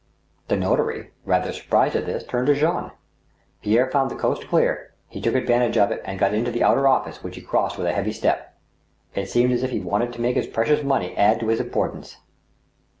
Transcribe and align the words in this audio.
The 0.47 0.55
notary, 0.57 1.11
rather 1.25 1.53
surprised 1.53 1.95
at 1.95 2.07
this, 2.07 2.23
turned 2.23 2.47
to 2.47 2.55
Jean. 2.55 2.89
Pierre 3.61 3.91
found 3.91 4.09
the 4.09 4.15
coast 4.15 4.47
clear; 4.47 4.93
he 5.07 5.21
took 5.21 5.35
advantage 5.35 5.77
of 5.77 5.91
it, 5.91 6.01
and 6.03 6.17
got 6.17 6.33
into 6.33 6.49
the 6.49 6.63
outer 6.63 6.87
office, 6.87 7.23
which 7.23 7.35
he 7.35 7.41
crossed 7.43 7.77
with 7.77 7.85
a 7.85 7.93
heavy 7.93 8.11
step. 8.11 8.57
It 9.13 9.29
seemed 9.29 9.51
as 9.51 9.61
if 9.61 9.69
he 9.69 9.79
wanted 9.79 10.11
to 10.13 10.21
make 10.21 10.37
his 10.37 10.47
precious 10.47 10.83
money 10.83 11.15
add 11.15 11.39
to 11.41 11.49
his 11.49 11.59
importance. 11.59 12.17